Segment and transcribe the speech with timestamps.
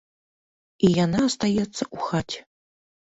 [0.87, 2.39] І яна астаецца ў хаце.